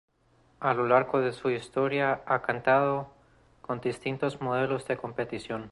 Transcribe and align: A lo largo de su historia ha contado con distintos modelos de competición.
A 0.59 0.73
lo 0.73 0.87
largo 0.87 1.21
de 1.21 1.31
su 1.31 1.51
historia 1.51 2.23
ha 2.25 2.41
contado 2.41 3.09
con 3.61 3.81
distintos 3.81 4.41
modelos 4.41 4.87
de 4.87 4.97
competición. 4.97 5.69